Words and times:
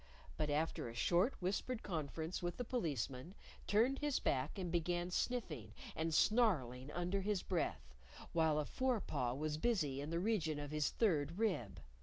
But 0.35 0.49
after 0.49 0.89
a 0.89 0.95
short 0.95 1.39
whispered 1.43 1.83
conference 1.83 2.41
with 2.41 2.57
the 2.57 2.63
Policeman, 2.63 3.35
turned 3.67 3.99
his 3.99 4.17
back 4.19 4.57
and 4.57 4.71
began 4.71 5.11
sniffing 5.11 5.73
and 5.95 6.11
snarling 6.11 6.91
under 6.93 7.21
his 7.21 7.43
breath, 7.43 7.93
while 8.33 8.57
a 8.57 8.65
fore 8.65 8.99
paw 8.99 9.35
was 9.35 9.57
busy 9.59 10.01
in 10.01 10.09
the 10.09 10.19
region 10.19 10.57
of 10.57 10.71
his 10.71 10.89
third 10.89 11.37
rib. 11.37 11.81